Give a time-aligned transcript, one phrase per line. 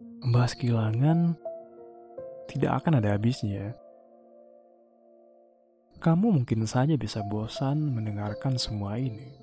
[0.00, 1.36] Membahas kehilangan
[2.48, 3.76] tidak akan ada habisnya.
[6.00, 9.36] Kamu mungkin saja bisa bosan mendengarkan semua ini.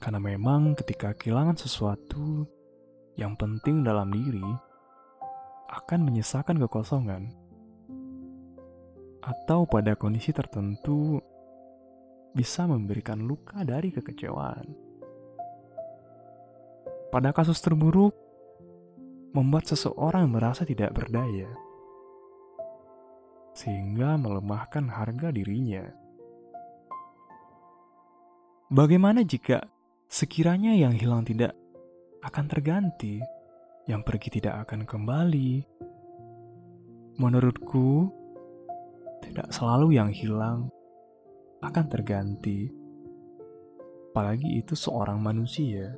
[0.00, 2.48] Karena memang ketika kehilangan sesuatu
[3.20, 4.48] yang penting dalam diri
[5.68, 7.28] akan menyisakan kekosongan.
[9.20, 11.20] Atau pada kondisi tertentu
[12.32, 14.72] bisa memberikan luka dari kekecewaan.
[17.12, 18.27] Pada kasus terburuk,
[19.36, 21.48] membuat seseorang merasa tidak berdaya,
[23.52, 25.84] sehingga melemahkan harga dirinya.
[28.68, 29.64] Bagaimana jika
[30.08, 31.56] sekiranya yang hilang tidak
[32.24, 33.20] akan terganti,
[33.88, 35.64] yang pergi tidak akan kembali?
[37.18, 38.08] Menurutku,
[39.24, 40.70] tidak selalu yang hilang
[41.64, 42.70] akan terganti,
[44.12, 45.96] apalagi itu seorang manusia,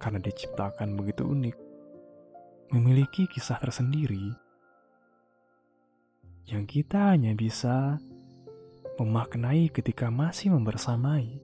[0.00, 1.69] karena diciptakan begitu unik
[2.70, 4.30] memiliki kisah tersendiri
[6.46, 7.98] yang kita hanya bisa
[8.98, 11.42] memaknai ketika masih membersamai.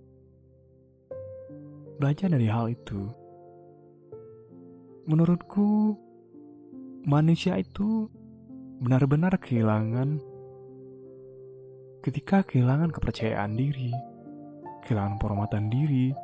[1.99, 3.11] Belajar dari hal itu,
[5.11, 5.99] menurutku,
[7.07, 8.07] manusia itu
[8.83, 10.21] benar-benar kehilangan
[12.07, 13.91] ketika kehilangan kepercayaan diri,
[14.87, 16.15] kehilangan penghormatan diri,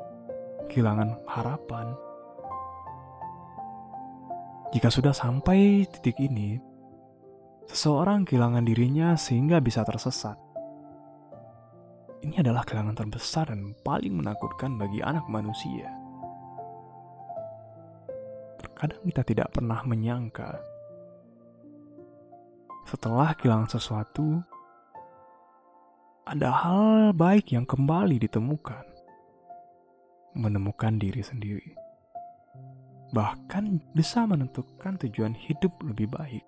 [0.70, 2.11] kehilangan harapan.
[4.72, 6.56] Jika sudah sampai titik ini,
[7.68, 10.40] seseorang kehilangan dirinya sehingga bisa tersesat.
[12.24, 15.92] Ini adalah kehilangan terbesar dan paling menakutkan bagi anak manusia.
[18.64, 20.56] Terkadang kita tidak pernah menyangka
[22.88, 24.40] setelah kehilangan sesuatu,
[26.24, 28.88] ada hal baik yang kembali ditemukan.
[30.32, 31.81] Menemukan diri sendiri
[33.12, 36.44] bahkan bisa menentukan tujuan hidup lebih baik.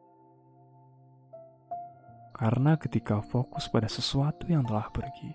[2.35, 5.31] Karena ketika fokus pada sesuatu yang telah pergi,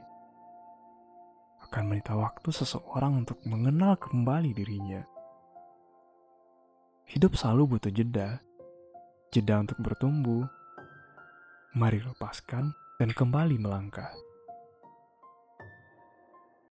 [1.70, 5.06] akan menita waktu seseorang untuk mengenal kembali dirinya.
[7.08, 8.42] Hidup selalu butuh jeda,
[9.30, 10.50] jeda untuk bertumbuh.
[11.78, 14.10] Mari lepaskan dan kembali melangkah.